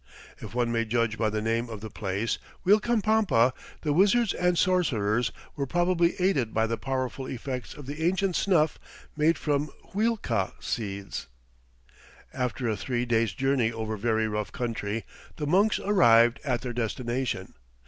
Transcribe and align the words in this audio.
If 0.39 0.55
one 0.55 0.71
may 0.71 0.83
judge 0.83 1.15
by 1.19 1.29
the 1.29 1.43
name 1.43 1.69
of 1.69 1.79
the 1.81 1.91
place, 1.91 2.39
Uilcapampa, 2.65 3.53
the 3.81 3.93
wizards 3.93 4.33
and 4.33 4.57
sorcerers 4.57 5.31
were 5.55 5.67
probably 5.67 6.15
aided 6.19 6.55
by 6.55 6.65
the 6.65 6.75
powerful 6.75 7.27
effects 7.27 7.75
of 7.75 7.85
the 7.85 8.03
ancient 8.03 8.35
snuff 8.35 8.79
made 9.15 9.37
from 9.37 9.69
huilca 9.93 10.53
seeds. 10.59 11.27
After 12.33 12.67
a 12.67 12.75
three 12.75 13.05
days' 13.05 13.33
journey 13.33 13.71
over 13.71 13.95
very 13.95 14.27
rough 14.27 14.51
country, 14.51 15.05
the 15.35 15.45
monks 15.45 15.77
arrived 15.79 16.39
at 16.43 16.61
their 16.61 16.73
destination. 16.73 17.53